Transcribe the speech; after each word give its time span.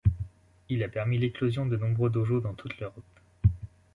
Il 0.67 0.81
a 0.83 0.89
permis 0.89 1.19
l'éclosion 1.19 1.67
de 1.67 1.77
nombreux 1.77 2.09
dojos 2.09 2.39
dans 2.41 2.55
toute 2.55 2.75
l'Europe. 2.79 3.03